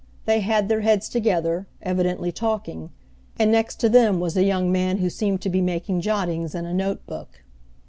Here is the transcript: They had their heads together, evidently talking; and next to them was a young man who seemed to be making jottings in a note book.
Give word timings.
They 0.25 0.39
had 0.39 0.67
their 0.67 0.81
heads 0.81 1.07
together, 1.07 1.67
evidently 1.79 2.31
talking; 2.31 2.89
and 3.37 3.51
next 3.51 3.75
to 3.81 3.87
them 3.87 4.19
was 4.19 4.35
a 4.35 4.43
young 4.43 4.71
man 4.71 4.97
who 4.97 5.11
seemed 5.11 5.41
to 5.41 5.49
be 5.49 5.61
making 5.61 6.01
jottings 6.01 6.55
in 6.55 6.65
a 6.65 6.73
note 6.73 7.05
book. 7.05 7.43